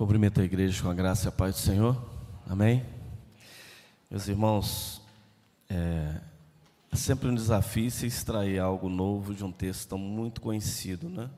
[0.00, 1.94] Cumprimento a igreja com a graça e a paz do Senhor.
[2.48, 2.82] Amém?
[4.10, 5.02] Meus irmãos,
[5.68, 6.14] é,
[6.90, 11.28] é sempre um desafio se extrair algo novo de um texto tão muito conhecido, né?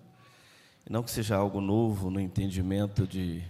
[0.89, 3.43] E não que seja algo novo no entendimento de.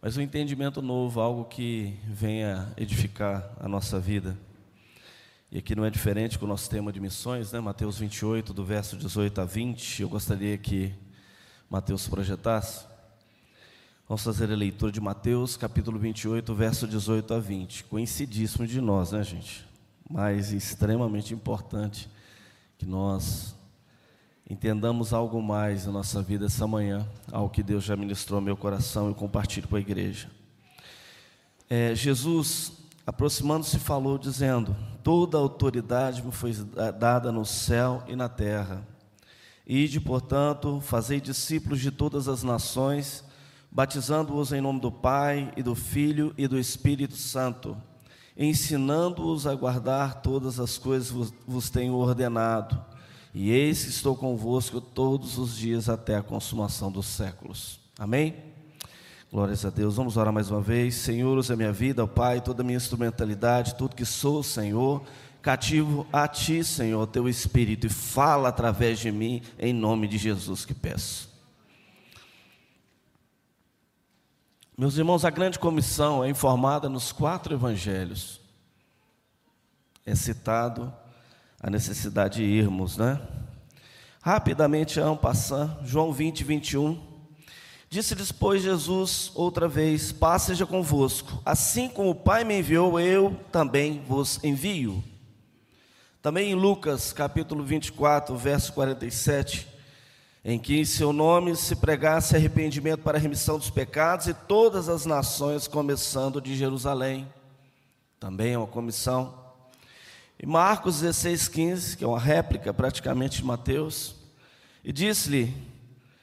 [0.00, 4.38] Mas um entendimento novo, algo que venha edificar a nossa vida.
[5.50, 7.58] E aqui não é diferente com o nosso tema de missões, né?
[7.58, 10.02] Mateus 28, do verso 18 a 20.
[10.02, 10.94] Eu gostaria que
[11.68, 12.94] Mateus projetasse.
[14.08, 17.82] Vamos fazer a leitura de Mateus, capítulo 28, verso 18 a 20.
[17.86, 19.66] Conhecidíssimo de nós, né, gente?
[20.08, 22.08] Mas extremamente importante
[22.78, 23.56] que nós
[24.48, 28.56] entendamos algo mais na nossa vida essa manhã, algo que Deus já ministrou ao meu
[28.56, 30.30] coração e compartilho com a igreja.
[31.68, 36.52] É, Jesus, aproximando-se, falou, dizendo: Toda autoridade me foi
[36.96, 38.86] dada no céu e na terra.
[39.66, 43.25] Ide, portanto, fazei discípulos de todas as nações
[43.76, 47.76] batizando-os em nome do Pai e do Filho e do Espírito Santo,
[48.34, 52.82] ensinando-os a guardar todas as coisas vos, vos tenho ordenado.
[53.34, 57.78] E eis que estou convosco todos os dias até a consumação dos séculos.
[57.98, 58.36] Amém?
[59.30, 59.96] Glórias a Deus.
[59.96, 60.94] Vamos orar mais uma vez.
[60.94, 65.02] Senhor, usa minha vida, ó Pai, toda a minha instrumentalidade, tudo que sou, Senhor.
[65.42, 70.64] Cativo a Ti, Senhor, Teu Espírito, e fala através de mim, em nome de Jesus
[70.64, 71.35] que peço.
[74.78, 78.38] Meus irmãos, a grande comissão é informada nos quatro evangelhos.
[80.04, 80.92] É citado
[81.58, 83.18] a necessidade de irmos, né?
[84.20, 87.02] Rapidamente, um passando, João 20, 21.
[87.88, 91.40] Disse-lhes, pois, Jesus outra vez: Paz seja convosco.
[91.42, 95.02] Assim como o Pai me enviou, eu também vos envio.
[96.20, 99.75] Também em Lucas, capítulo 24, verso 47
[100.48, 104.88] em que em seu nome se pregasse arrependimento para a remissão dos pecados e todas
[104.88, 107.26] as nações, começando de Jerusalém.
[108.20, 109.34] Também é uma comissão.
[110.40, 114.14] E Marcos 16, 15, que é uma réplica praticamente de Mateus,
[114.84, 115.52] e disse-lhe,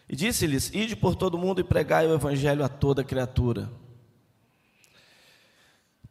[0.07, 3.69] e disse-lhes: Ide por todo mundo e pregai o evangelho a toda criatura.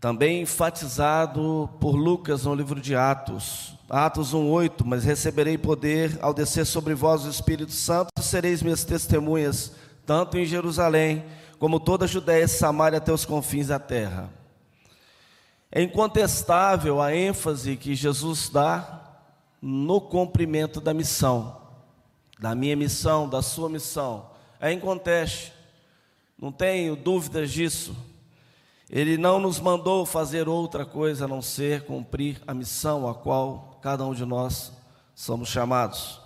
[0.02, 6.66] Também enfatizado por Lucas no livro de Atos, Atos 1:8, mas receberei poder ao descer
[6.66, 11.24] sobre vós o Espírito Santo, sereis minhas testemunhas, tanto em Jerusalém,
[11.56, 14.28] como toda a Judéia e Samaria até os confins da terra.
[15.70, 19.20] É incontestável a ênfase que Jesus dá
[19.62, 21.62] no cumprimento da missão,
[22.40, 24.30] da minha missão, da sua missão.
[24.58, 25.52] É inconteste,
[26.36, 27.94] não tenho dúvidas disso.
[28.92, 33.78] Ele não nos mandou fazer outra coisa a não ser cumprir a missão a qual
[33.80, 34.70] cada um de nós
[35.14, 36.20] somos chamados.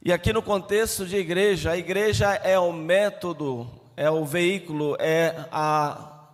[0.00, 5.48] E aqui no contexto de igreja, a igreja é o método, é o veículo, é
[5.50, 6.28] a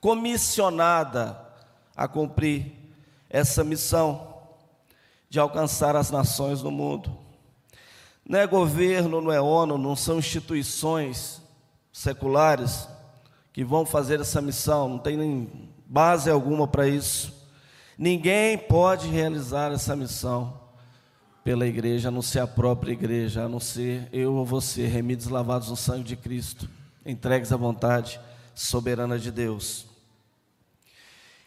[0.00, 1.40] comissionada
[1.96, 2.72] a cumprir
[3.30, 4.38] essa missão
[5.30, 7.16] de alcançar as nações do mundo.
[8.28, 11.40] Não é governo, não é ONU, não são instituições
[11.92, 12.88] seculares
[13.56, 15.50] que vão fazer essa missão, não tem nem
[15.86, 17.32] base alguma para isso.
[17.96, 20.60] Ninguém pode realizar essa missão
[21.42, 25.28] pela igreja, a não ser a própria igreja, a não ser eu ou você, remidos
[25.28, 26.68] lavados no sangue de Cristo,
[27.06, 28.20] entregues à vontade
[28.54, 29.86] soberana de Deus.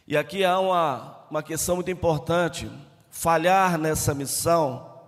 [0.08, 2.68] E aqui há uma, uma questão muito importante:
[3.12, 5.00] falhar nessa missão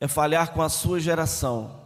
[0.00, 1.83] é falhar com a sua geração,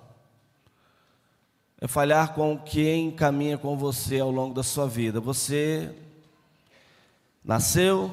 [1.81, 5.21] é falhar com quem caminha com você ao longo da sua vida.
[5.21, 5.95] Você
[7.45, 8.11] nasceu,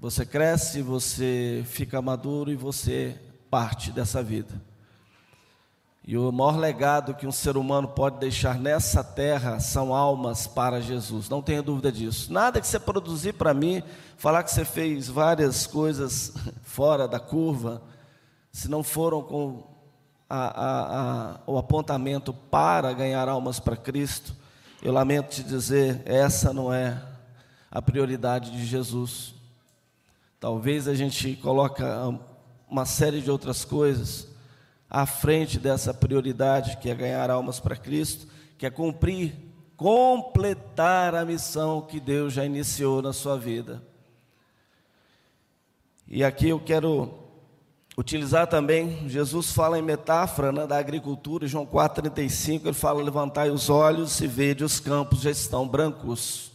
[0.00, 3.16] você cresce, você fica maduro e você
[3.48, 4.60] parte dessa vida.
[6.04, 10.80] E o maior legado que um ser humano pode deixar nessa terra são almas para
[10.80, 12.32] Jesus, não tenha dúvida disso.
[12.32, 13.82] Nada que você produzir para mim,
[14.16, 16.32] falar que você fez várias coisas
[16.64, 17.82] fora da curva,
[18.50, 19.77] se não foram com
[20.28, 24.36] a, a, o apontamento para ganhar almas para Cristo,
[24.82, 27.02] eu lamento te dizer, essa não é
[27.70, 29.34] a prioridade de Jesus.
[30.38, 32.14] Talvez a gente coloca
[32.68, 34.28] uma série de outras coisas
[34.88, 39.34] à frente dessa prioridade que é ganhar almas para Cristo, que é cumprir,
[39.76, 43.82] completar a missão que Deus já iniciou na sua vida.
[46.06, 47.27] E aqui eu quero
[47.98, 53.68] utilizar também, Jesus fala em metáfora né, da agricultura, João 4,35, ele fala: levantai os
[53.68, 56.52] olhos e vede os campos já estão brancos.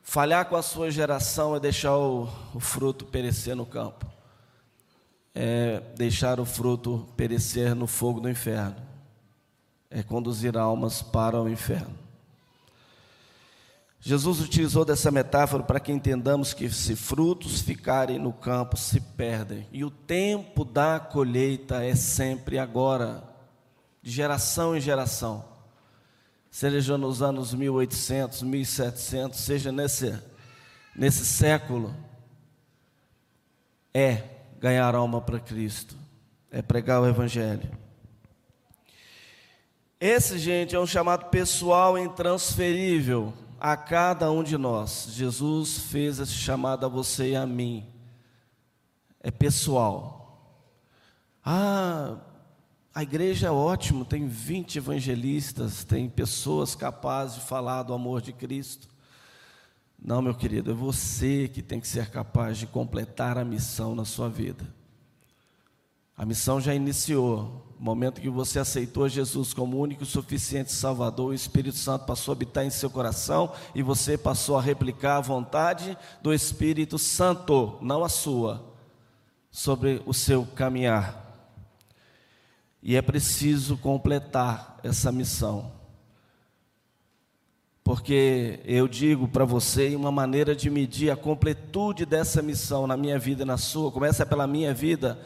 [0.00, 4.06] Falhar com a sua geração é deixar o, o fruto perecer no campo,
[5.34, 8.76] é deixar o fruto perecer no fogo do inferno.
[9.90, 12.07] é conduzir almas para o inferno.
[14.00, 19.66] Jesus utilizou dessa metáfora para que entendamos que se frutos ficarem no campo, se perdem.
[19.72, 23.24] E o tempo da colheita é sempre agora,
[24.00, 25.44] de geração em geração.
[26.50, 30.16] Seja nos anos 1800, 1700, seja nesse,
[30.94, 31.94] nesse século,
[33.92, 34.22] é
[34.60, 35.96] ganhar alma para Cristo,
[36.50, 37.68] é pregar o Evangelho.
[40.00, 45.08] Esse, gente, é um chamado pessoal intransferível a cada um de nós.
[45.10, 47.84] Jesus fez esse chamado a você e a mim.
[49.20, 50.54] É pessoal.
[51.44, 52.16] Ah,
[52.94, 58.32] a igreja é ótimo, tem 20 evangelistas, tem pessoas capazes de falar do amor de
[58.32, 58.88] Cristo.
[60.00, 64.04] Não, meu querido, é você que tem que ser capaz de completar a missão na
[64.04, 64.64] sua vida.
[66.18, 67.64] A missão já iniciou.
[67.78, 72.32] No momento que você aceitou Jesus como único e suficiente Salvador, o Espírito Santo passou
[72.32, 77.78] a habitar em seu coração e você passou a replicar a vontade do Espírito Santo,
[77.80, 78.74] não a sua,
[79.48, 81.24] sobre o seu caminhar.
[82.82, 85.70] E é preciso completar essa missão.
[87.84, 93.20] Porque eu digo para você, uma maneira de medir a completude dessa missão na minha
[93.20, 95.16] vida e na sua, começa pela minha vida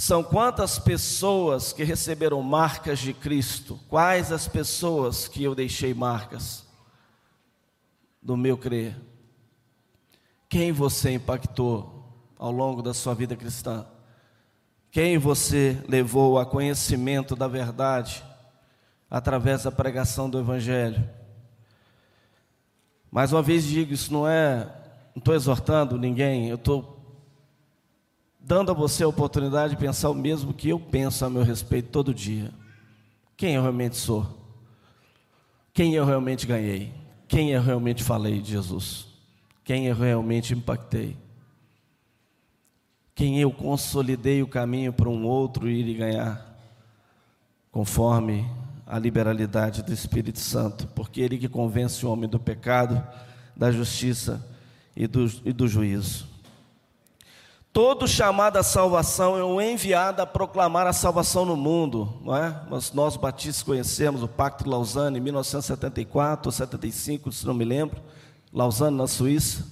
[0.00, 3.78] são quantas pessoas que receberam marcas de Cristo?
[3.86, 6.66] Quais as pessoas que eu deixei marcas
[8.22, 8.98] do meu crer?
[10.48, 13.86] Quem você impactou ao longo da sua vida cristã?
[14.90, 18.24] Quem você levou a conhecimento da verdade
[19.10, 21.06] através da pregação do Evangelho?
[23.10, 24.64] Mais uma vez digo, isso não é,
[25.14, 26.99] não estou exortando ninguém, eu estou
[28.42, 31.90] dando a você a oportunidade de pensar o mesmo que eu penso a meu respeito
[31.90, 32.50] todo dia.
[33.36, 34.26] Quem eu realmente sou?
[35.72, 36.92] Quem eu realmente ganhei?
[37.28, 39.06] Quem eu realmente falei de Jesus?
[39.64, 41.16] Quem eu realmente impactei?
[43.14, 46.58] Quem eu consolidei o caminho para um outro ir e ganhar?
[47.70, 48.48] Conforme
[48.86, 53.00] a liberalidade do Espírito Santo, porque Ele que convence o homem do pecado,
[53.56, 54.44] da justiça
[54.96, 56.29] e do, e do juízo.
[57.72, 62.62] Todo chamado à salvação é um enviado a proclamar a salvação no mundo, não é?
[62.68, 67.64] Mas nós batistas conhecemos o Pacto de Lausanne em 1974 ou 75, se não me
[67.64, 68.02] lembro,
[68.52, 69.64] Lausanne na Suíça.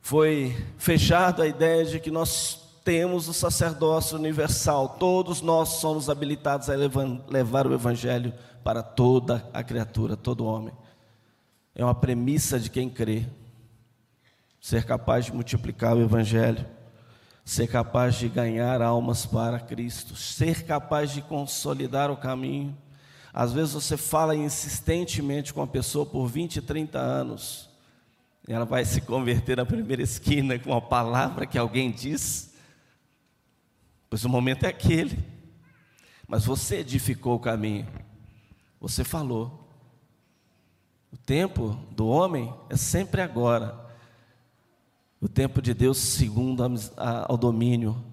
[0.00, 6.70] Foi fechada a ideia de que nós temos o sacerdócio universal, todos nós somos habilitados
[6.70, 8.32] a levar o evangelho
[8.62, 10.72] para toda a criatura, todo homem.
[11.74, 13.26] É uma premissa de quem crê.
[14.60, 16.77] Ser capaz de multiplicar o evangelho
[17.48, 22.76] ser capaz de ganhar almas para Cristo, ser capaz de consolidar o caminho.
[23.32, 27.70] Às vezes você fala insistentemente com a pessoa por 20, 30 anos,
[28.46, 32.52] e ela vai se converter na primeira esquina com uma palavra que alguém diz,
[34.10, 35.18] pois o momento é aquele,
[36.26, 37.88] mas você edificou o caminho,
[38.78, 39.66] você falou.
[41.10, 43.87] O tempo do homem é sempre agora.
[45.20, 48.04] O tempo de Deus, segundo a, a, ao domínio,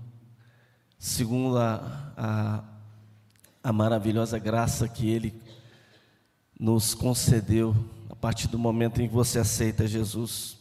[0.98, 2.64] segundo a,
[3.64, 5.34] a maravilhosa graça que Ele
[6.60, 7.76] nos concedeu
[8.10, 10.58] a partir do momento em que você aceita Jesus.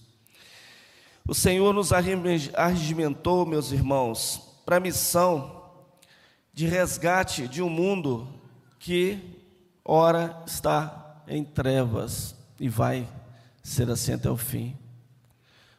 [1.27, 5.65] O Senhor nos arregimentou, meus irmãos, para a missão
[6.53, 8.29] de resgate de um mundo
[8.79, 9.19] que,
[9.85, 13.09] ora, está em trevas e vai
[13.63, 14.77] ser assim até o fim.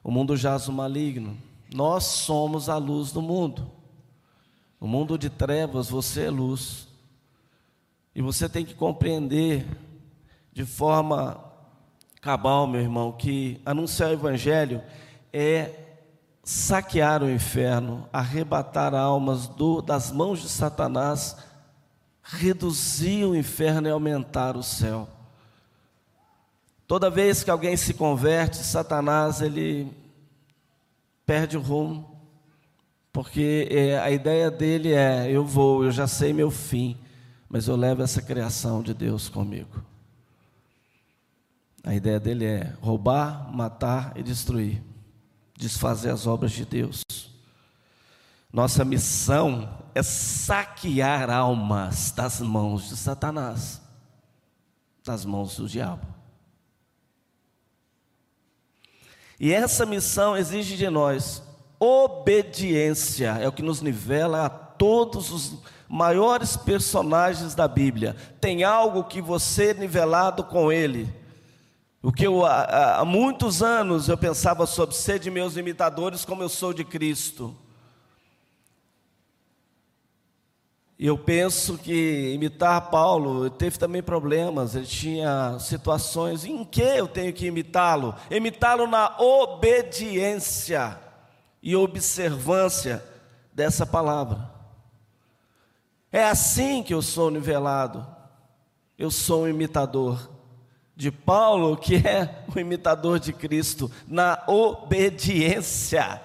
[0.06, 1.36] O mundo jaz o maligno.
[1.74, 3.72] Nós somos a luz do mundo.
[4.80, 6.88] O mundo de trevas, você é luz.
[8.14, 9.66] E você tem que compreender
[10.54, 11.44] de forma
[12.22, 14.84] cabal, meu irmão, que anunciar o Evangelho
[15.34, 15.72] é
[16.44, 21.36] saquear o inferno, arrebatar almas do, das mãos de Satanás,
[22.22, 25.10] reduzir o inferno e aumentar o céu.
[26.88, 29.92] Toda vez que alguém se converte, Satanás ele
[31.26, 32.16] perde o rumo,
[33.12, 36.96] porque é, a ideia dele é: eu vou, eu já sei meu fim,
[37.50, 39.84] mas eu levo essa criação de Deus comigo.
[41.84, 44.84] A ideia dele é roubar, matar e destruir,
[45.58, 47.04] desfazer as obras de Deus.
[48.52, 53.82] Nossa missão é saquear almas das mãos de Satanás,
[55.04, 56.16] das mãos do diabo.
[59.40, 61.44] E essa missão exige de nós
[61.80, 69.04] obediência, é o que nos nivela a todos os maiores personagens da Bíblia, tem algo
[69.04, 71.14] que você nivelado com ele.
[72.02, 76.44] O que eu, há, há muitos anos eu pensava sobre ser de meus imitadores como
[76.44, 77.56] eu sou de Cristo.
[80.74, 87.08] E eu penso que imitar Paulo teve também problemas, ele tinha situações em que eu
[87.08, 88.16] tenho que imitá-lo?
[88.32, 90.98] Imitá-lo na obediência
[91.62, 93.04] e observância
[93.54, 94.50] dessa palavra.
[96.12, 98.08] É assim que eu sou nivelado.
[98.98, 100.30] Eu sou um imitador
[100.96, 106.22] de Paulo, que é o imitador de Cristo, na obediência.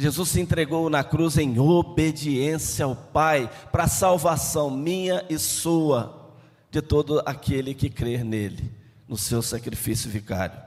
[0.00, 6.32] Jesus se entregou na cruz em obediência ao Pai, para a salvação minha e sua,
[6.70, 8.72] de todo aquele que crer nele,
[9.06, 10.58] no seu sacrifício vicário.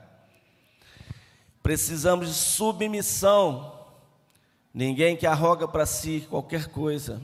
[1.64, 3.74] Precisamos de submissão,
[4.72, 7.20] ninguém que arroga para si qualquer coisa,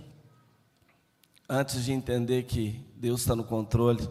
[1.48, 4.10] antes de entender que Deus está no controle,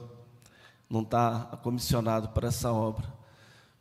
[0.89, 3.13] não está comissionado para essa obra.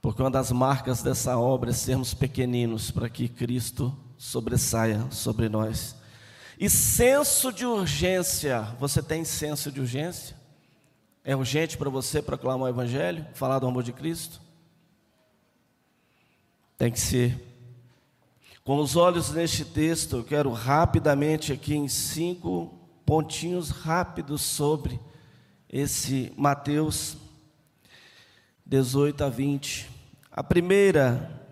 [0.02, 5.96] Porque uma das marcas dessa obra é sermos pequeninos para que Cristo sobressaia sobre nós.
[6.60, 10.36] E senso de urgência, você tem senso de urgência?
[11.24, 14.42] É urgente para você proclamar o Evangelho, falar do amor de Cristo?
[16.78, 17.44] Tem que ser.
[18.64, 25.00] Com os olhos neste texto, eu quero rapidamente aqui em cinco pontinhos rápidos sobre
[25.70, 27.18] esse Mateus
[28.66, 29.90] 18 a 20.
[30.30, 31.47] A primeira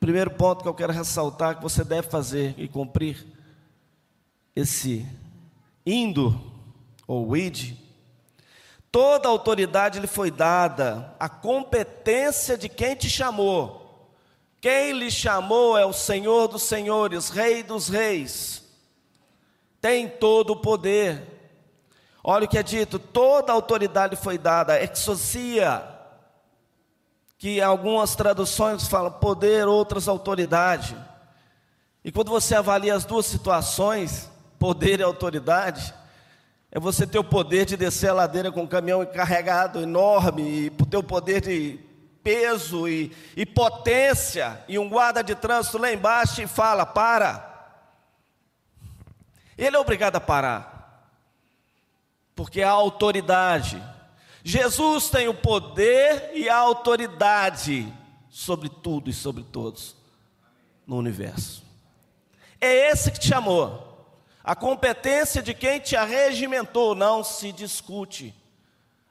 [0.00, 3.26] Primeiro ponto que eu quero ressaltar que você deve fazer e cumprir
[4.56, 5.06] esse
[5.84, 6.40] indo
[7.06, 7.76] ou id.
[8.90, 14.16] Toda autoridade lhe foi dada, a competência de quem te chamou.
[14.58, 18.64] Quem lhe chamou é o Senhor dos senhores, Rei dos reis.
[19.82, 21.22] Tem todo o poder.
[22.24, 25.99] Olha o que é dito: toda autoridade foi dada, exocia
[27.40, 30.94] que algumas traduções falam poder, outras autoridade.
[32.04, 35.94] E quando você avalia as duas situações, poder e autoridade,
[36.70, 40.70] é você ter o poder de descer a ladeira com um caminhão carregado enorme, e
[40.70, 41.80] ter o poder de
[42.22, 47.48] peso e, e potência, e um guarda de trânsito lá embaixo e fala: para.
[49.56, 51.10] Ele é obrigado a parar,
[52.36, 53.82] porque a autoridade
[54.42, 57.92] Jesus tem o poder e a autoridade
[58.30, 59.96] sobre tudo e sobre todos
[60.86, 61.62] no universo.
[62.60, 63.88] É esse que te chamou.
[64.42, 68.34] A competência de quem te arregimentou não se discute.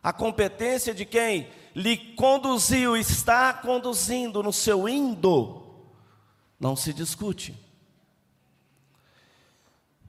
[0.01, 5.61] A competência de quem lhe conduziu, está conduzindo no seu indo,
[6.59, 7.55] não se discute.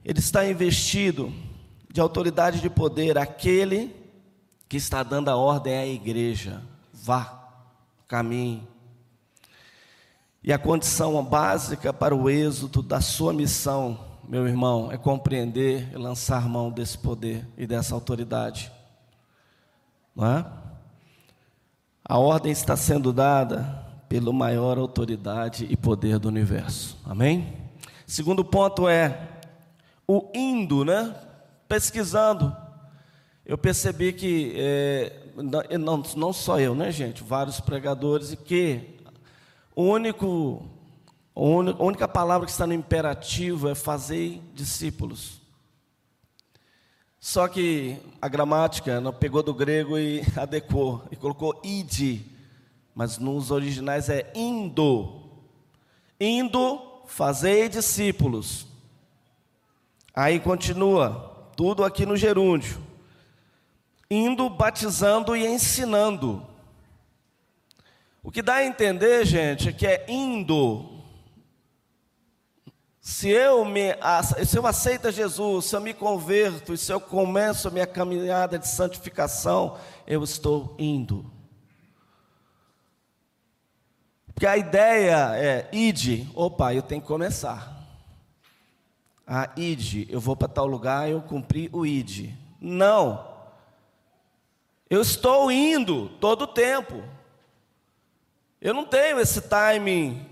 [0.03, 1.31] Ele está investido
[1.89, 3.95] de autoridade de poder, aquele
[4.71, 6.61] que está dando a ordem à igreja:
[6.93, 7.51] vá,
[8.07, 8.65] caminhe.
[10.41, 15.97] E a condição básica para o êxito da sua missão, meu irmão, é compreender e
[15.97, 18.71] lançar mão desse poder e dessa autoridade.
[20.15, 20.45] Não é?
[22.05, 26.97] A ordem está sendo dada pela maior autoridade e poder do universo.
[27.03, 27.57] Amém?
[28.07, 29.41] Segundo ponto é
[30.07, 31.13] o indo, né?
[31.67, 32.55] Pesquisando
[33.45, 35.19] eu percebi que, é,
[35.79, 38.99] não, não só eu, né, gente, vários pregadores, e que
[39.75, 40.63] o único,
[41.35, 45.41] a única palavra que está no imperativo é fazer discípulos.
[47.19, 52.23] Só que a gramática pegou do grego e adequou, e colocou ide,
[52.93, 55.19] mas nos originais é indo.
[56.19, 58.67] Indo, fazei discípulos.
[60.13, 62.90] Aí continua, tudo aqui no gerúndio
[64.11, 66.45] indo, batizando e ensinando.
[68.21, 71.01] O que dá a entender, gente, é que é indo.
[72.99, 73.95] Se eu, me,
[74.45, 78.67] se eu aceito Jesus, se eu me converto, se eu começo a minha caminhada de
[78.67, 81.31] santificação, eu estou indo.
[84.33, 87.79] Porque a ideia é, ide, opa, eu tenho que começar.
[89.25, 92.37] Ah, ide, eu vou para tal lugar, eu cumpri o ide.
[92.59, 93.30] Não,
[94.91, 97.01] eu estou indo todo o tempo.
[98.59, 100.27] Eu não tenho esse timing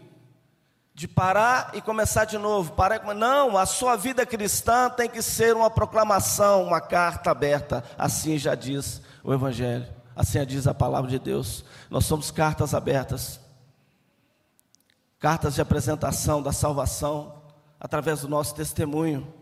[0.93, 2.75] de parar e começar de novo.
[3.15, 7.85] Não, a sua vida cristã tem que ser uma proclamação, uma carta aberta.
[7.97, 11.63] Assim já diz o Evangelho, assim já diz a palavra de Deus.
[11.89, 13.39] Nós somos cartas abertas,
[15.19, 17.43] cartas de apresentação da salvação
[17.79, 19.33] através do nosso testemunho.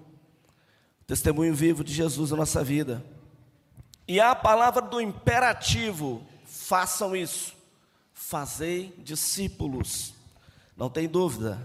[1.07, 3.16] Testemunho vivo de Jesus na nossa vida.
[4.07, 7.55] E a palavra do imperativo: façam isso.
[8.13, 10.13] Fazei discípulos.
[10.75, 11.59] Não tem dúvida.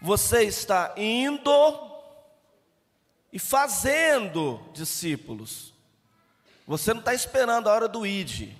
[0.00, 1.50] Você está indo
[3.32, 5.72] e fazendo discípulos.
[6.66, 8.52] Você não está esperando a hora do id.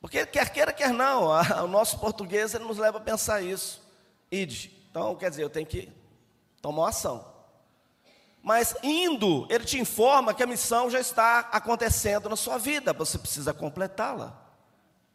[0.00, 1.28] Porque quer queira, quer não,
[1.64, 3.82] o nosso português ele nos leva a pensar isso.
[4.30, 4.70] Id.
[4.90, 5.92] Então, quer dizer, eu tenho que
[6.62, 7.35] tomar ação.
[8.46, 13.18] Mas indo, ele te informa que a missão já está acontecendo na sua vida, você
[13.18, 14.40] precisa completá-la.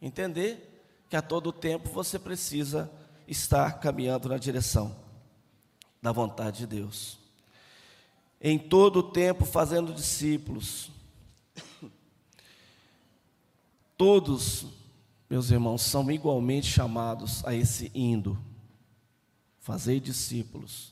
[0.02, 2.92] Entender que a todo tempo você precisa
[3.26, 4.94] estar caminhando na direção
[6.02, 7.20] da vontade de Deus.
[8.42, 10.92] Em todo o tempo fazendo discípulos.
[13.96, 14.66] Todos,
[15.30, 18.38] meus irmãos, são igualmente chamados a esse indo.
[19.58, 20.92] Fazer discípulos,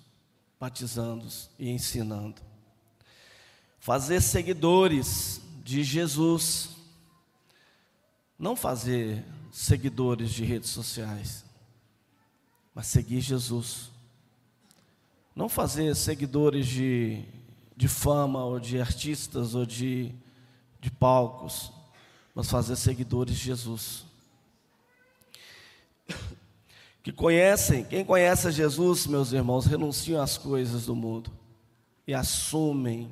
[0.59, 2.41] batizando-os e ensinando.
[3.79, 6.71] Fazer seguidores de Jesus.
[8.37, 11.43] Não fazer seguidores de redes sociais,
[12.73, 13.89] mas seguir Jesus.
[15.35, 17.23] Não fazer seguidores de,
[17.75, 20.13] de fama, ou de artistas, ou de,
[20.79, 21.71] de palcos,
[22.33, 24.08] mas fazer seguidores de Jesus.
[27.01, 31.31] Que conhecem, quem conhece Jesus, meus irmãos, renunciam às coisas do mundo
[32.05, 33.11] e assumem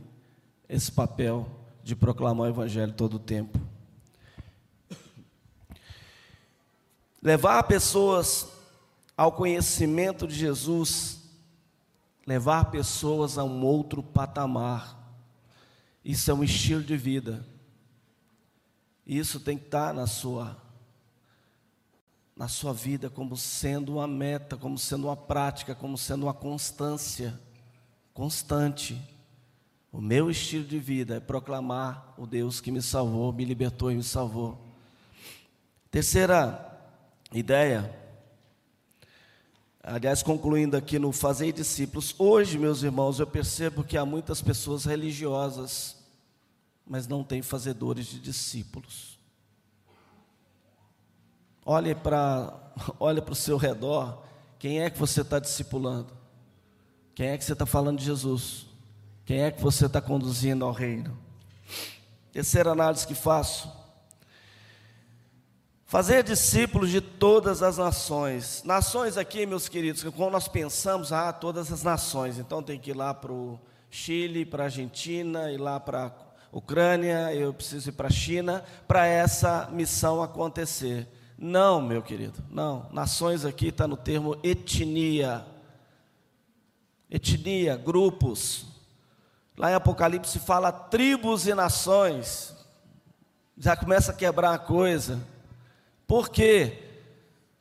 [0.68, 1.48] esse papel
[1.84, 3.60] de proclamar o Evangelho todo o tempo.
[7.22, 8.48] Levar pessoas
[9.16, 11.20] ao conhecimento de Jesus,
[12.26, 14.98] levar pessoas a um outro patamar,
[16.04, 17.46] isso é um estilo de vida.
[19.06, 20.58] Isso tem que estar na sua
[22.38, 27.38] na sua vida como sendo uma meta, como sendo uma prática, como sendo uma constância
[28.14, 29.02] constante.
[29.92, 33.96] O meu estilo de vida é proclamar o Deus que me salvou, me libertou e
[33.96, 34.64] me salvou.
[35.90, 36.80] Terceira
[37.34, 37.92] ideia,
[39.82, 44.86] aliás, concluindo aqui no fazer discípulos, hoje, meus irmãos, eu percebo que há muitas pessoas
[44.86, 45.98] religiosas,
[46.86, 49.17] mas não têm fazedores de discípulos.
[51.70, 52.54] Olhe para
[52.98, 54.24] olhe o seu redor.
[54.58, 56.14] Quem é que você está discipulando?
[57.14, 58.68] Quem é que você está falando de Jesus?
[59.26, 61.18] Quem é que você está conduzindo ao reino?
[62.32, 63.70] Terceira análise que faço.
[65.86, 68.64] Fazer discípulos de todas as nações.
[68.64, 72.96] Nações aqui, meus queridos, quando nós pensamos, ah, todas as nações, então tem que ir
[72.96, 76.12] lá para o Chile, para a Argentina, ir lá para a
[76.50, 81.08] Ucrânia, eu preciso ir para a China, para essa missão acontecer.
[81.38, 82.88] Não, meu querido, não.
[82.92, 85.46] Nações aqui está no termo etnia.
[87.12, 88.66] Etnia, grupos.
[89.56, 92.56] Lá em Apocalipse fala tribos e nações.
[93.56, 95.22] Já começa a quebrar a coisa.
[96.08, 96.84] Por quê?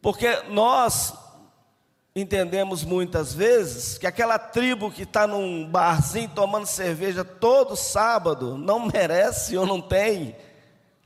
[0.01, 1.15] Porque nós
[2.15, 8.87] entendemos muitas vezes que aquela tribo que está num barzinho tomando cerveja todo sábado não
[8.87, 10.35] merece ou não tem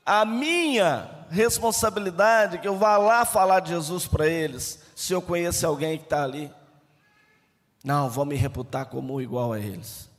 [0.07, 5.67] a minha responsabilidade que eu vá lá falar de Jesus para eles, se eu conheço
[5.67, 6.53] alguém que está ali.
[7.83, 10.11] Não, vou me reputar como igual a eles.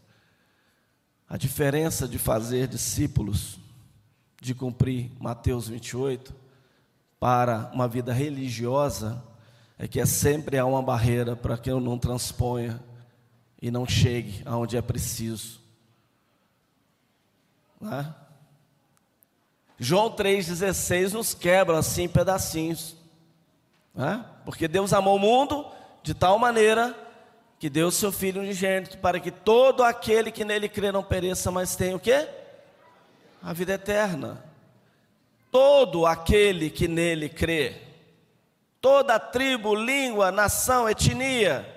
[1.30, 3.60] A diferença de fazer discípulos,
[4.42, 6.34] de cumprir Mateus 28,
[7.20, 9.24] para uma vida religiosa,
[9.78, 12.82] é que é sempre há uma barreira para que eu não transponha
[13.62, 15.60] e não chegue aonde é preciso.
[17.80, 18.21] Não é?
[19.84, 22.96] João 3,16 nos quebra assim em pedacinhos.
[23.96, 24.24] Né?
[24.46, 25.66] Porque Deus amou o mundo
[26.04, 26.96] de tal maneira
[27.58, 31.50] que deu o seu Filho unigênito para que todo aquele que nele crê não pereça,
[31.50, 32.30] mas tenha o quê?
[33.42, 34.46] A vida eterna.
[35.50, 37.82] Todo aquele que nele crê,
[38.80, 41.68] toda tribo, língua, nação, etnia,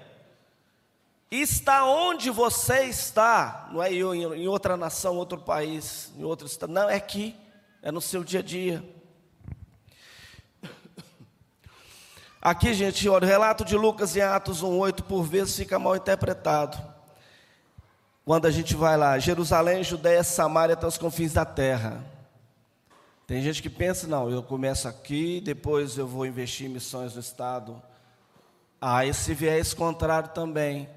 [1.31, 6.91] está onde você está, não é em outra nação, outro país, em outro estado, não,
[6.91, 7.35] é aqui
[7.85, 8.83] é no seu dia a dia.
[12.41, 16.83] Aqui, gente, olha, o relato de Lucas em Atos 1,8 por vezes fica mal interpretado.
[18.25, 22.03] Quando a gente vai lá, Jerusalém, Judéia, Samaria até os confins da terra.
[23.27, 27.21] Tem gente que pensa, não, eu começo aqui, depois eu vou investir em missões no
[27.21, 27.83] Estado.
[28.81, 30.89] Há esse viés contrário também.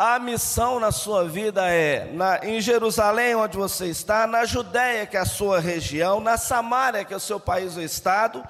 [0.00, 5.16] A missão na sua vida é na, em Jerusalém, onde você está, na Judéia, que
[5.16, 8.46] é a sua região, na Samária, que é o seu país ou estado,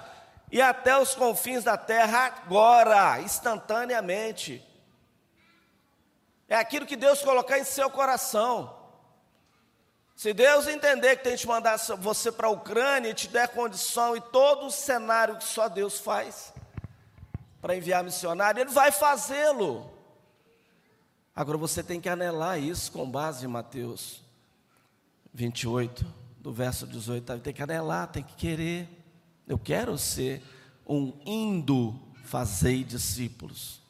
[0.52, 4.62] e até os confins da terra agora, instantaneamente.
[6.46, 8.76] É aquilo que Deus colocar em seu coração.
[10.14, 14.14] Se Deus entender que tem que mandar você para a Ucrânia e te der condição
[14.14, 16.52] e todo o cenário que só Deus faz
[17.58, 19.97] para enviar missionário, Ele vai fazê-lo.
[21.38, 24.20] Agora você tem que anelar isso com base em Mateus
[25.32, 26.04] 28,
[26.40, 27.38] do verso 18.
[27.38, 28.88] Tem que anelar, tem que querer.
[29.46, 30.42] Eu quero ser
[30.84, 33.80] um indo fazer discípulos.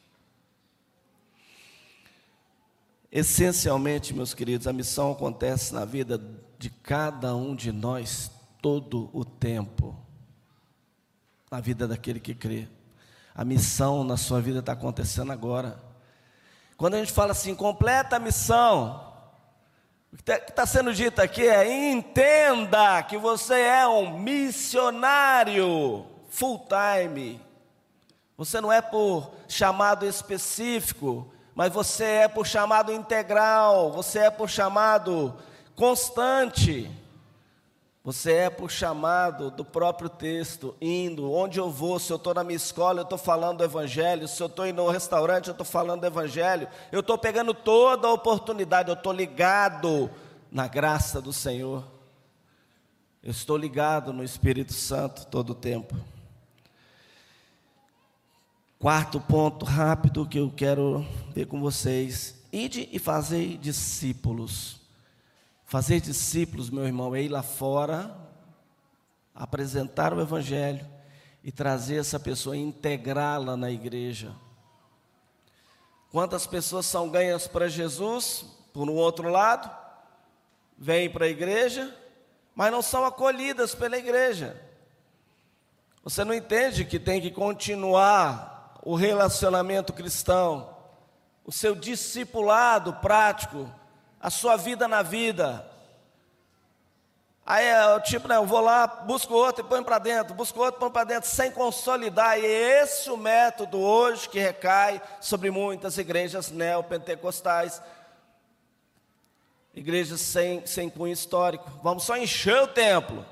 [3.10, 6.20] Essencialmente, meus queridos, a missão acontece na vida
[6.58, 8.30] de cada um de nós
[8.60, 9.96] todo o tempo.
[11.50, 12.68] Na vida daquele que crê.
[13.34, 15.87] A missão na sua vida está acontecendo agora.
[16.78, 19.04] Quando a gente fala assim, completa a missão,
[20.12, 26.64] o que está tá sendo dito aqui é: entenda que você é um missionário full
[26.68, 27.42] time.
[28.36, 34.48] Você não é por chamado específico, mas você é por chamado integral, você é por
[34.48, 35.34] chamado
[35.74, 36.88] constante.
[38.08, 42.42] Você é por chamado do próprio texto, indo, onde eu vou, se eu estou na
[42.42, 45.66] minha escola, eu estou falando do Evangelho, se eu estou indo no restaurante, eu estou
[45.66, 50.10] falando do Evangelho, eu estou pegando toda a oportunidade, eu estou ligado
[50.50, 51.84] na graça do Senhor,
[53.22, 55.94] eu estou ligado no Espírito Santo todo o tempo.
[58.78, 64.77] Quarto ponto rápido que eu quero ver com vocês: ide e fazei discípulos.
[65.68, 68.16] Fazer discípulos, meu irmão, é ir lá fora,
[69.34, 70.88] apresentar o Evangelho
[71.44, 74.34] e trazer essa pessoa, integrá-la na igreja.
[76.10, 79.70] Quantas pessoas são ganhas para Jesus, por um outro lado,
[80.78, 81.94] vêm para a igreja,
[82.54, 84.58] mas não são acolhidas pela igreja.
[86.02, 90.74] Você não entende que tem que continuar o relacionamento cristão,
[91.44, 93.70] o seu discipulado prático,
[94.20, 95.64] a sua vida na vida.
[97.50, 100.60] Aí é o tipo, né, eu vou lá, busco outro e põe para dentro, busco
[100.60, 102.38] outro e põe para dentro, sem consolidar.
[102.38, 107.80] E é esse o método hoje que recai sobre muitas igrejas neopentecostais,
[109.74, 111.70] igrejas sem, sem cunho histórico.
[111.82, 113.24] Vamos só encher o templo.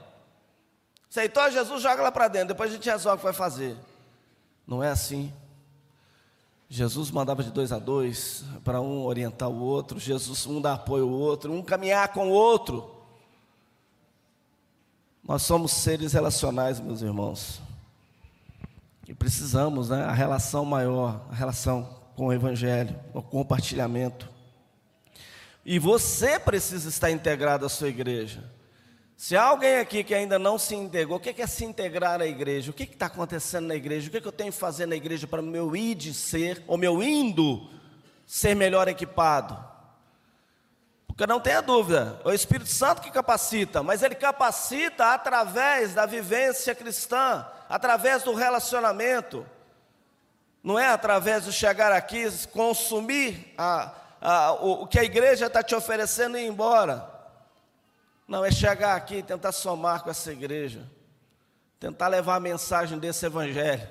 [1.11, 3.77] Aceitou Jesus, joga lá para dentro, depois a gente resolve o que vai fazer.
[4.67, 5.31] Não é assim.
[6.69, 11.05] Jesus mandava de dois a dois, para um orientar o outro, Jesus um dar apoio
[11.05, 12.91] ao outro, um caminhar com o outro.
[15.23, 17.61] Nós somos seres relacionais, meus irmãos.
[19.07, 20.05] E precisamos, né?
[20.05, 24.29] A relação maior, a relação com o Evangelho, o compartilhamento.
[25.65, 28.56] E você precisa estar integrado à sua igreja.
[29.17, 32.27] Se há alguém aqui que ainda não se integrou, o que é se integrar à
[32.27, 32.71] igreja?
[32.71, 34.09] O que está acontecendo na igreja?
[34.09, 36.63] O que, é que eu tenho que fazer na igreja para o meu id ser,
[36.67, 37.67] ou meu indo,
[38.27, 39.59] ser melhor equipado?
[41.07, 46.05] Porque não tenha dúvida, é o Espírito Santo que capacita, mas ele capacita através da
[46.05, 49.47] vivência cristã, através do relacionamento.
[50.63, 55.63] Não é através de chegar aqui, consumir a, a, o, o que a igreja está
[55.63, 57.16] te oferecendo e ir embora.
[58.27, 60.85] Não, é chegar aqui e tentar somar com essa igreja,
[61.79, 63.89] tentar levar a mensagem desse evangelho,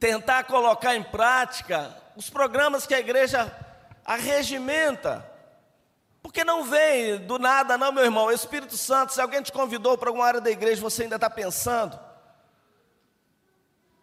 [0.00, 3.54] tentar colocar em prática os programas que a igreja
[4.04, 5.28] arregimenta.
[6.22, 8.26] Porque não vem do nada, não, meu irmão.
[8.26, 11.28] O Espírito Santo, se alguém te convidou para alguma área da igreja, você ainda está
[11.28, 11.98] pensando,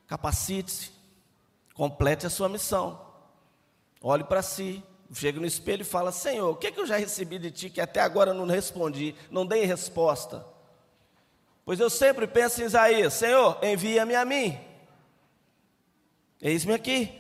[0.06, 0.92] capacite-se,
[1.74, 3.00] complete a sua missão,
[4.02, 4.84] olhe para si,
[5.14, 7.70] chega no espelho e fala: Senhor, o que, é que eu já recebi de ti
[7.70, 10.46] que até agora não respondi, não dei resposta?
[11.66, 14.60] Pois eu sempre penso em Isaías: Senhor, envia-me a mim.
[16.42, 17.16] Eis-me aqui.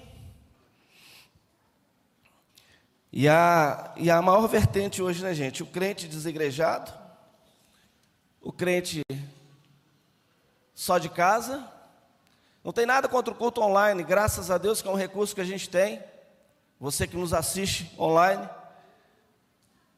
[3.11, 5.63] E a, e a maior vertente hoje, né, gente?
[5.63, 6.93] O crente desigrejado,
[8.39, 9.01] o crente
[10.75, 11.67] só de casa.
[12.63, 15.41] Não tem nada contra o culto online, graças a Deus que é um recurso que
[15.41, 16.03] a gente tem
[16.79, 18.47] você que nos assiste online,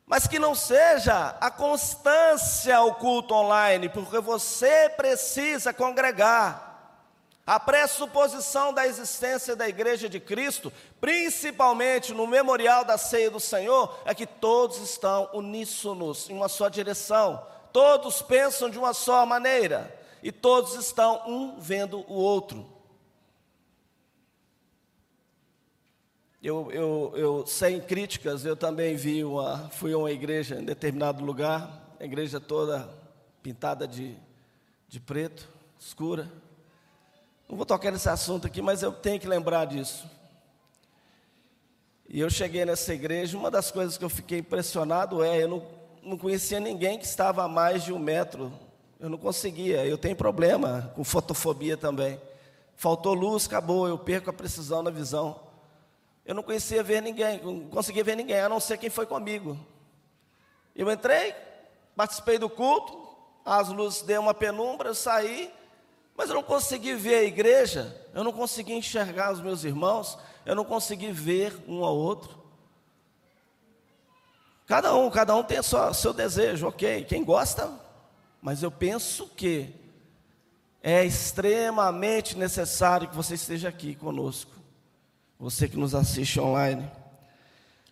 [0.05, 6.69] mas que não seja a constância ao culto online, porque você precisa congregar.
[7.45, 13.99] A pressuposição da existência da Igreja de Cristo, principalmente no memorial da ceia do Senhor,
[14.05, 19.97] é que todos estão uníssonos em uma só direção, todos pensam de uma só maneira
[20.21, 22.80] e todos estão um vendo o outro.
[26.43, 31.23] Eu, eu, eu, sem críticas, eu também vi uma, fui a uma igreja em determinado
[31.23, 32.89] lugar, a igreja toda
[33.43, 34.17] pintada de,
[34.89, 35.47] de preto,
[35.80, 36.27] escura.
[37.47, 40.10] Não vou tocar nesse assunto aqui, mas eu tenho que lembrar disso.
[42.10, 45.67] E eu cheguei nessa igreja, uma das coisas que eu fiquei impressionado é, eu não,
[46.01, 48.51] não conhecia ninguém que estava a mais de um metro.
[48.99, 52.19] Eu não conseguia, eu tenho problema com fotofobia também.
[52.75, 55.50] Faltou luz, acabou, eu perco a precisão da visão.
[56.25, 59.57] Eu não conhecia ver ninguém, não conseguia ver ninguém, a não ser quem foi comigo.
[60.75, 61.36] Eu entrei,
[61.95, 63.10] participei do culto,
[63.43, 65.51] as luzes deu uma penumbra, eu saí,
[66.15, 70.55] mas eu não consegui ver a igreja, eu não consegui enxergar os meus irmãos, eu
[70.55, 72.39] não consegui ver um ao outro.
[74.67, 77.03] Cada um, cada um tem o seu desejo, ok.
[77.03, 77.69] Quem gosta,
[78.41, 79.75] mas eu penso que
[80.81, 84.61] é extremamente necessário que você esteja aqui conosco.
[85.41, 86.88] Você que nos assiste online.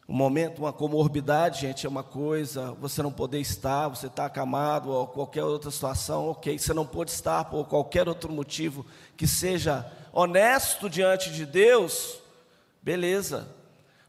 [0.08, 4.92] Um momento, uma comorbidade, gente, é uma coisa, você não poder estar, você está acamado
[4.92, 6.60] ou qualquer outra situação, ok.
[6.60, 8.86] Você não pode estar por qualquer outro motivo
[9.18, 12.20] que seja honesto diante de Deus,
[12.84, 13.48] Beleza.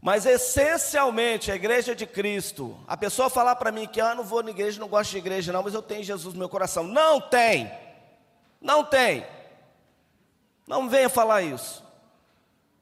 [0.02, 4.42] Mas essencialmente a igreja de Cristo, a pessoa falar para mim que ah, não vou
[4.42, 6.84] na igreja, não gosto de igreja, não, mas eu tenho Jesus no meu coração.
[6.84, 7.70] Não tem.
[8.60, 9.26] Não tem.
[10.66, 11.89] Não venha falar isso.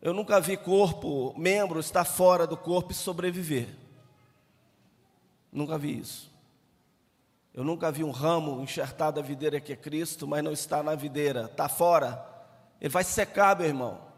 [0.00, 3.68] Eu nunca vi corpo, membro, estar fora do corpo e sobreviver.
[5.52, 6.30] Nunca vi isso.
[7.52, 10.94] Eu nunca vi um ramo enxertado da videira que é Cristo, mas não está na
[10.94, 12.24] videira, está fora.
[12.80, 14.08] Ele vai secar, meu irmão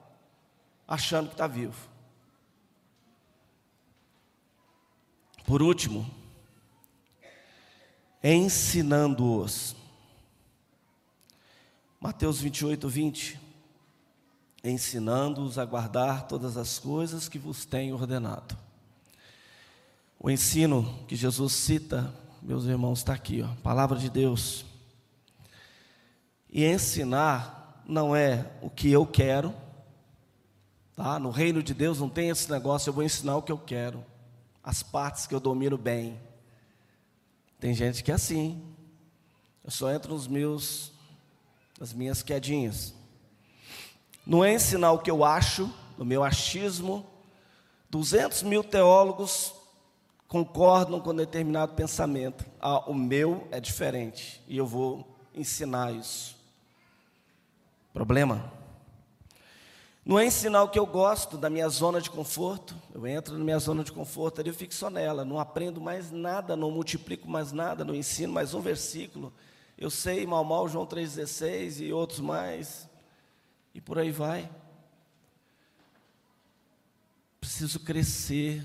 [0.91, 1.89] achando que está vivo.
[5.47, 6.11] Por último,
[8.23, 9.77] ensinando-os.
[12.01, 13.41] Mateus 28, 20.
[14.63, 18.57] Ensinando-os a guardar todas as coisas que vos tenho ordenado.
[20.19, 24.65] O ensino que Jesus cita, meus irmãos, está aqui, ó, palavra de Deus.
[26.51, 29.55] E ensinar não é o que eu quero,
[31.03, 31.19] Tá?
[31.19, 34.05] No reino de Deus não tem esse negócio, eu vou ensinar o que eu quero,
[34.63, 36.21] as partes que eu domino bem.
[37.59, 38.63] Tem gente que é assim.
[39.65, 40.93] Eu só entro nos meus,
[41.79, 42.93] nas minhas quedinhas.
[44.27, 47.07] Não é ensinar o que eu acho, no meu achismo.
[47.91, 49.53] 200 mil teólogos
[50.29, 52.45] concordam com determinado pensamento.
[52.61, 56.37] Ah, o meu é diferente e eu vou ensinar isso.
[57.93, 58.53] Problema?
[60.05, 62.75] Não é ensinar o que eu gosto da minha zona de conforto.
[62.95, 65.25] Eu entro na minha zona de conforto, ali eu fico só nela.
[65.25, 69.33] Não aprendo mais nada, não multiplico mais nada, não ensino mais um versículo.
[69.77, 72.89] Eu sei mal, mal João 3,16 e outros mais.
[73.75, 74.51] E por aí vai.
[77.41, 78.65] Preciso crescer.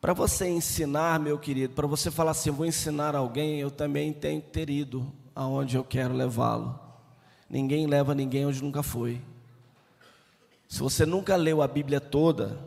[0.00, 4.40] Para você ensinar, meu querido, para você falar assim, vou ensinar alguém, eu também tenho
[4.40, 6.78] que ter ido aonde eu quero levá-lo.
[7.48, 9.20] Ninguém leva ninguém onde nunca foi.
[10.68, 12.58] Se você nunca leu a Bíblia toda,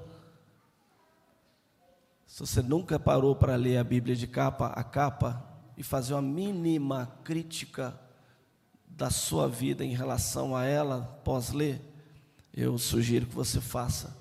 [2.26, 5.44] se você nunca parou para ler a Bíblia de capa a capa
[5.78, 8.00] e fazer uma mínima crítica
[9.00, 11.82] da sua vida em relação a ela pós ler,
[12.54, 14.14] eu sugiro que você faça.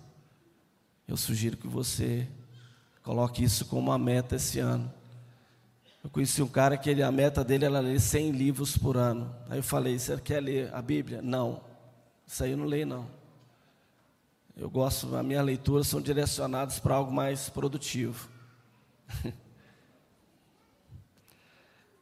[1.06, 2.28] Eu sugiro que você
[3.02, 4.94] coloque isso como uma meta esse ano.
[6.04, 9.34] Eu conheci um cara que ele, a meta dele era ler 100 livros por ano.
[9.50, 11.20] Aí eu falei: Você quer ler a Bíblia?
[11.20, 11.60] Não.
[12.24, 13.10] Isso aí eu não leio, não.
[14.56, 18.28] Eu gosto, a minha leitura são direcionadas para algo mais produtivo.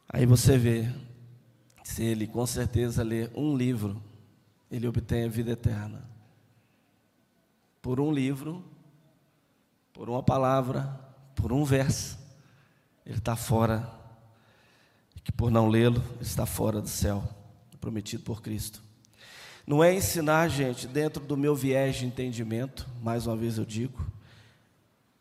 [0.08, 0.90] Aí você vê,
[1.86, 4.02] se ele com certeza lê um livro,
[4.68, 6.02] ele obtém a vida eterna.
[7.80, 8.62] Por um livro,
[9.92, 10.98] por uma palavra,
[11.36, 12.18] por um verso,
[13.06, 13.88] ele está fora,
[15.22, 17.22] que por não lê-lo, está fora do céu,
[17.80, 18.82] prometido por Cristo.
[19.64, 24.04] Não é ensinar, gente, dentro do meu viés de entendimento, mais uma vez eu digo,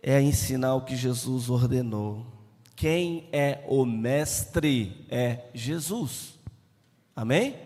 [0.01, 2.25] é ensinar o que Jesus ordenou.
[2.75, 6.34] Quem é o mestre é Jesus.
[7.15, 7.57] Amém?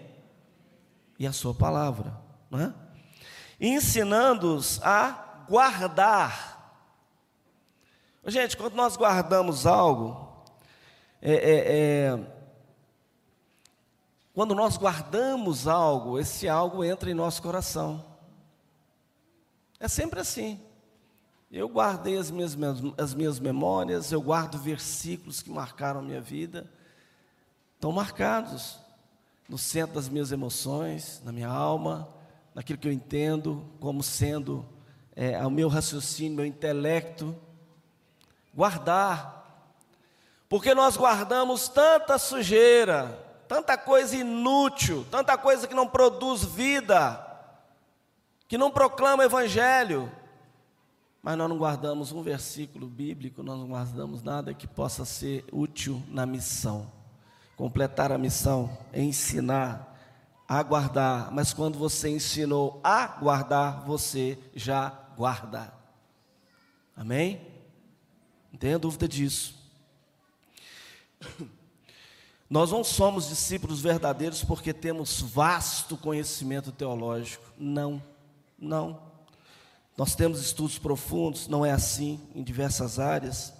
[1.18, 2.16] E a sua palavra,
[2.52, 2.74] não é?
[3.60, 6.58] Ensinando-os a guardar.
[8.26, 10.46] Gente, quando nós guardamos algo,
[11.22, 11.76] é, é,
[12.14, 12.40] é
[14.34, 18.06] quando nós guardamos algo, esse algo entra em nosso coração.
[19.80, 20.62] É sempre assim.
[21.52, 22.56] Eu guardei as minhas,
[22.98, 26.72] as minhas memórias, eu guardo versículos que marcaram a minha vida,
[27.76, 28.80] estão marcados
[29.50, 32.08] no centro das minhas emoções, na minha alma,
[32.54, 34.64] naquilo que eu entendo como sendo
[35.16, 37.36] é, o meu raciocínio, meu intelecto.
[38.54, 39.40] Guardar,
[40.48, 47.26] porque nós guardamos tanta sujeira, tanta coisa inútil, tanta coisa que não produz vida,
[48.48, 50.12] que não proclama o Evangelho.
[51.22, 56.02] mas nós não guardamos um versículo bíblico, nós não guardamos nada que possa ser útil
[56.08, 56.99] na missão.
[57.60, 60.00] Completar a missão, ensinar,
[60.48, 65.74] a guardar, mas quando você ensinou a guardar, você já guarda.
[66.96, 67.42] Amém?
[68.50, 69.56] Não tenha dúvida disso.
[72.50, 77.44] Nós não somos discípulos verdadeiros porque temos vasto conhecimento teológico.
[77.58, 78.02] Não,
[78.58, 79.02] não.
[79.98, 83.59] Nós temos estudos profundos, não é assim em diversas áreas.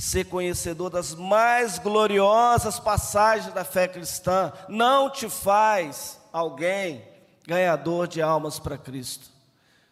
[0.00, 7.04] Ser conhecedor das mais gloriosas passagens da fé cristã não te faz alguém
[7.46, 9.28] ganhador de almas para Cristo.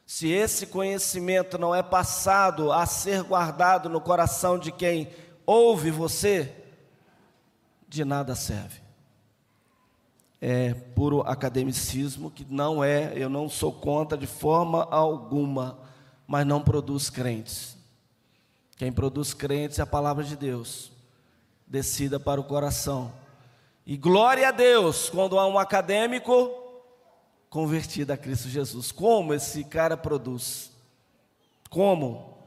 [0.06, 5.10] Se esse conhecimento não é passado a ser guardado no coração de quem
[5.44, 6.54] ouve você,
[7.86, 8.80] de nada serve.
[10.40, 15.78] É puro academicismo que não é, eu não sou contra de forma alguma,
[16.26, 17.77] mas não produz crentes.
[18.78, 20.92] Quem produz crentes é a palavra de Deus,
[21.66, 23.12] descida para o coração.
[23.84, 26.52] E glória a Deus quando há um acadêmico
[27.50, 28.92] convertido a Cristo Jesus.
[28.92, 30.70] Como esse cara produz?
[31.68, 32.38] Como?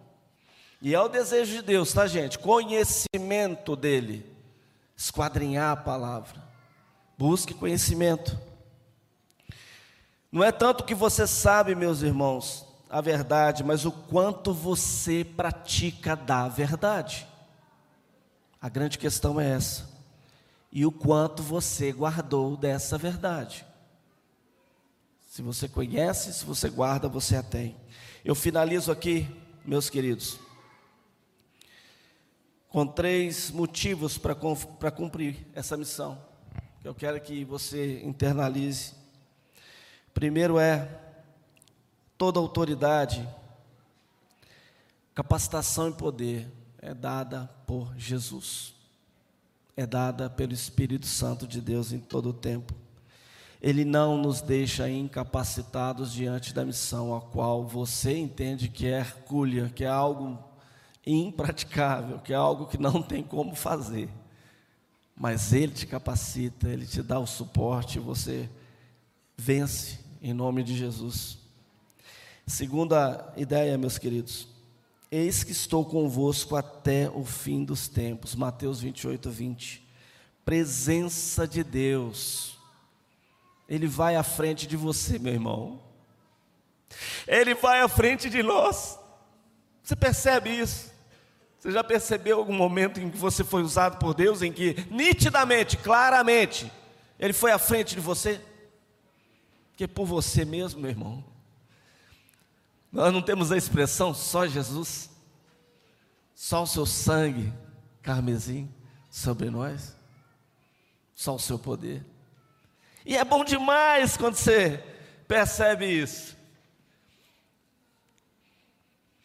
[0.81, 2.39] E é o desejo de Deus, tá, gente?
[2.39, 4.25] Conhecimento dele
[4.95, 6.41] esquadrinhar a palavra.
[7.17, 8.39] Busque conhecimento.
[10.31, 16.15] Não é tanto que você sabe, meus irmãos, a verdade, mas o quanto você pratica
[16.15, 17.25] da verdade.
[18.61, 19.89] A grande questão é essa.
[20.71, 23.65] E o quanto você guardou dessa verdade.
[25.29, 27.75] Se você conhece, se você guarda, você a tem.
[28.23, 29.27] Eu finalizo aqui,
[29.65, 30.39] meus queridos
[32.71, 36.17] com três motivos para cumprir essa missão,
[36.81, 38.93] que eu quero que você internalize.
[40.13, 40.87] Primeiro é
[42.21, 43.27] toda autoridade,
[45.15, 48.75] capacitação e poder é dada por Jesus,
[49.75, 52.75] é dada pelo Espírito Santo de Deus em todo o tempo.
[53.59, 59.71] Ele não nos deixa incapacitados diante da missão a qual você entende que é hercúlea,
[59.73, 60.37] que é algo
[61.03, 64.09] impraticável, que é algo que não tem como fazer.
[65.15, 68.47] Mas Ele te capacita, Ele te dá o suporte você
[69.35, 71.40] vence em nome de Jesus.
[72.51, 74.45] Segunda ideia, meus queridos.
[75.09, 78.35] Eis que estou convosco até o fim dos tempos.
[78.35, 79.87] Mateus 28, 20.
[80.43, 82.59] Presença de Deus.
[83.69, 85.79] Ele vai à frente de você, meu irmão.
[87.25, 88.99] Ele vai à frente de nós.
[89.81, 90.91] Você percebe isso?
[91.57, 95.77] Você já percebeu algum momento em que você foi usado por Deus, em que nitidamente,
[95.77, 96.69] claramente,
[97.17, 98.41] Ele foi à frente de você?
[99.69, 101.31] Porque por você mesmo, meu irmão,
[102.91, 105.09] nós não temos a expressão só Jesus,
[106.35, 107.53] só o seu sangue
[108.01, 108.69] carmesim
[109.09, 109.95] sobre nós,
[111.15, 112.05] só o seu poder.
[113.05, 114.83] E é bom demais quando você
[115.27, 116.35] percebe isso.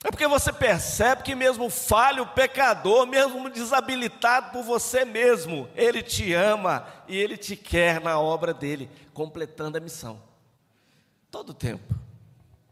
[0.04, 6.32] É porque você percebe que, mesmo falho, pecador, mesmo desabilitado por você mesmo, Ele te
[6.32, 10.22] ama e Ele te quer na obra dele, completando a missão.
[11.28, 11.92] Todo tempo,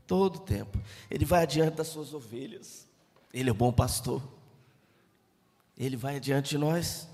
[0.07, 0.79] todo tempo.
[1.11, 2.87] Ele vai adiante das suas ovelhas,
[3.33, 4.23] Ele é o bom pastor,
[5.77, 7.09] Ele vai adiante de nós.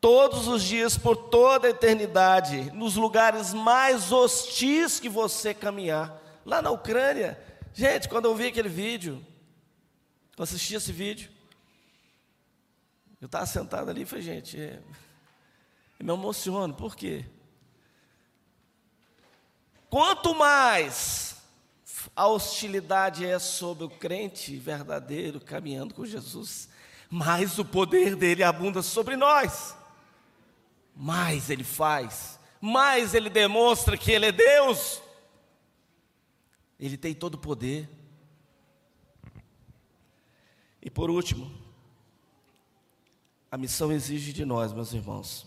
[0.00, 6.60] Todos os dias, por toda a eternidade, nos lugares mais hostis que você caminhar, lá
[6.60, 7.38] na Ucrânia,
[7.74, 9.26] Gente, quando eu vi aquele vídeo,
[10.38, 11.28] eu assisti esse vídeo,
[13.20, 14.80] eu estava sentado ali e falei, gente, é,
[15.98, 17.24] eu me emociono, por quê?
[19.90, 21.33] Quanto mais
[22.14, 26.68] a hostilidade é sobre o crente verdadeiro caminhando com Jesus,
[27.08, 29.76] mais o poder dele abunda sobre nós,
[30.96, 35.02] mais ele faz, mais ele demonstra que ele é Deus.
[36.80, 37.88] Ele tem todo o poder.
[40.82, 41.50] E por último,
[43.50, 45.46] a missão exige de nós, meus irmãos,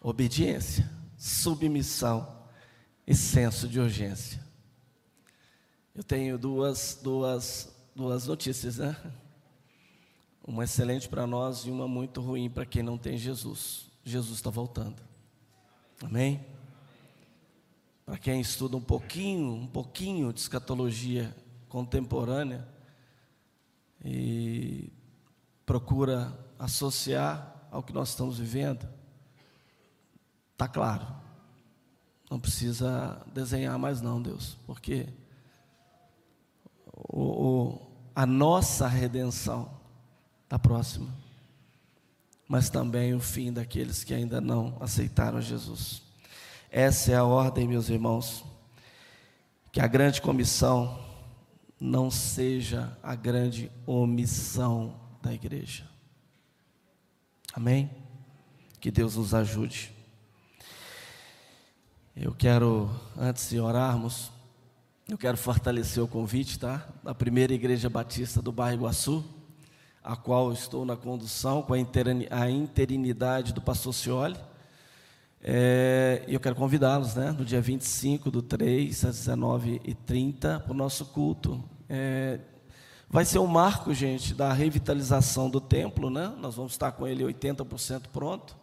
[0.00, 0.88] obediência,
[1.18, 2.46] submissão
[3.06, 4.43] e senso de urgência.
[5.94, 8.96] Eu tenho duas, duas, duas notícias, né?
[10.44, 13.86] Uma excelente para nós e uma muito ruim para quem não tem Jesus.
[14.02, 15.00] Jesus está voltando.
[16.02, 16.44] Amém?
[18.04, 21.32] Para quem estuda um pouquinho, um pouquinho de escatologia
[21.68, 22.66] contemporânea
[24.04, 24.92] e
[25.64, 28.84] procura associar ao que nós estamos vivendo,
[30.52, 31.06] está claro.
[32.28, 35.06] Não precisa desenhar mais não, Deus, porque
[36.94, 39.68] o, o, a nossa redenção
[40.44, 41.12] está próxima,
[42.48, 46.02] mas também o fim daqueles que ainda não aceitaram Jesus.
[46.70, 48.44] Essa é a ordem, meus irmãos,
[49.72, 51.02] que a grande comissão
[51.80, 55.84] não seja a grande omissão da igreja.
[57.52, 57.90] Amém?
[58.80, 59.92] Que Deus nos ajude.
[62.16, 64.30] Eu quero, antes de orarmos,
[65.06, 66.88] eu quero fortalecer o convite, tá?
[67.02, 69.22] Da primeira igreja batista do bairro Iguaçu,
[70.02, 74.36] a qual estou na condução com a interinidade do pastor Cioli.
[75.42, 77.32] É, e eu quero convidá-los, né?
[77.32, 81.62] No dia 25 do 3 às 19h30 para o nosso culto.
[81.86, 82.40] É,
[83.06, 86.32] vai ser um marco, gente, da revitalização do templo, né?
[86.40, 88.56] Nós vamos estar com ele 80% pronto.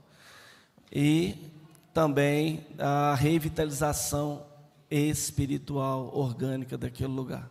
[0.92, 1.52] E
[1.94, 4.50] também a revitalização
[4.92, 7.50] espiritual, orgânica daquele lugar,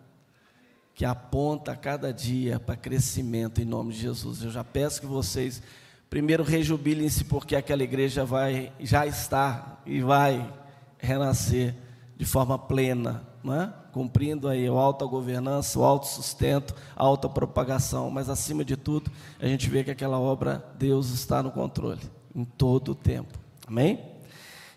[0.95, 4.43] que aponta a cada dia para crescimento em nome de Jesus.
[4.43, 5.63] Eu já peço que vocês
[6.11, 10.53] primeiro rejubilem-se porque aquela igreja vai já está e vai
[10.99, 11.75] renascer
[12.17, 13.73] de forma plena, é?
[13.93, 19.11] cumprindo aí a alta governança, o alto sustento, a alta propagação, mas acima de tudo,
[19.41, 22.03] a gente vê que aquela obra Deus está no controle
[22.35, 23.39] em todo o tempo.
[23.67, 24.05] Amém?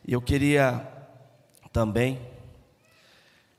[0.08, 0.88] E eu queria
[1.74, 2.20] também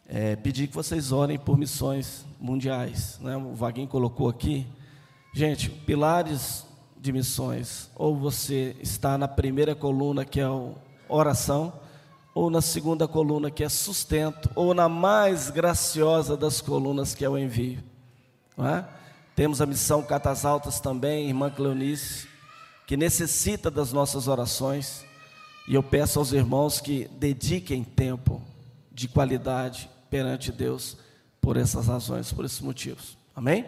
[0.08, 3.18] é, pedir que vocês orem por missões mundiais.
[3.20, 3.36] Né?
[3.36, 4.66] O Vaguinho colocou aqui.
[5.32, 7.90] Gente, pilares de missões.
[7.94, 10.70] Ou você está na primeira coluna, que é a
[11.08, 11.72] oração,
[12.34, 17.28] ou na segunda coluna, que é sustento, ou na mais graciosa das colunas, que é
[17.28, 17.82] o envio.
[18.58, 18.84] É?
[19.34, 22.28] Temos a missão Catas Altas também, irmã Cleonice,
[22.86, 25.04] que necessita das nossas orações.
[25.66, 28.42] E eu peço aos irmãos que dediquem tempo
[28.92, 30.96] de qualidade perante Deus
[31.40, 33.18] por essas razões, por esses motivos.
[33.34, 33.66] Amém?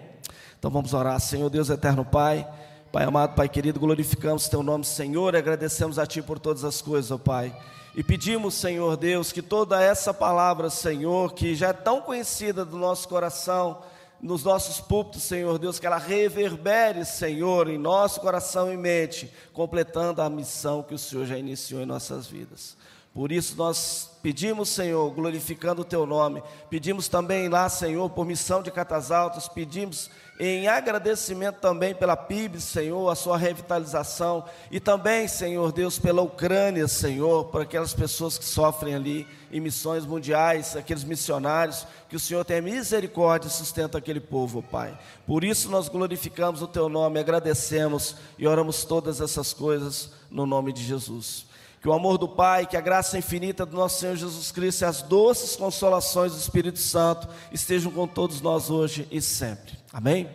[0.57, 1.19] Então vamos orar.
[1.19, 2.49] Senhor Deus eterno Pai,
[2.93, 6.81] Pai amado, Pai querido, glorificamos teu nome, Senhor, e agradecemos a ti por todas as
[6.81, 7.53] coisas, ó Pai.
[7.97, 12.77] E pedimos, Senhor Deus, que toda essa palavra, Senhor, que já é tão conhecida do
[12.77, 13.83] nosso coração,
[14.23, 20.23] nos nossos púlpitos, Senhor Deus, que ela reverbere, Senhor, em nosso coração e mente, completando
[20.23, 22.77] a missão que o Senhor já iniciou em nossas vidas.
[23.17, 28.63] Por isso nós pedimos, Senhor, glorificando o Teu nome, pedimos também lá, Senhor, por missão
[28.63, 35.27] de Catas Altas, pedimos em agradecimento também pela PIB, Senhor, a sua revitalização, e também,
[35.29, 41.03] Senhor Deus, pela Ucrânia, Senhor, por aquelas pessoas que sofrem ali em missões mundiais, aqueles
[41.03, 44.95] missionários, que o Senhor tenha misericórdia e sustenta aquele povo, Pai.
[45.27, 50.71] Por isso nós glorificamos o Teu nome, agradecemos e oramos todas essas coisas no nome
[50.71, 51.46] de Jesus.
[51.87, 54.85] Que o amor do Pai, que a graça infinita do nosso Senhor Jesus Cristo e
[54.87, 59.75] as doces consolações do Espírito Santo estejam com todos nós hoje e sempre.
[59.93, 60.29] Amém?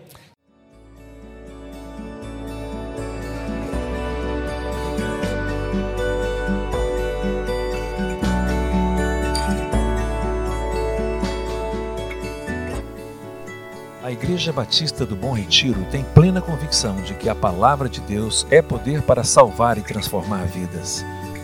[14.02, 18.48] A Igreja Batista do Bom Retiro tem plena convicção de que a palavra de Deus
[18.50, 21.04] é poder para salvar e transformar vidas.